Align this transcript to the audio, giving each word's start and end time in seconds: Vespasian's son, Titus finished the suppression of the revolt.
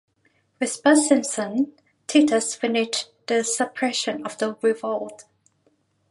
Vespasian's 0.59 1.29
son, 1.31 1.73
Titus 2.07 2.55
finished 2.55 3.11
the 3.27 3.43
suppression 3.43 4.25
of 4.25 4.35
the 4.39 4.57
revolt. 4.63 5.25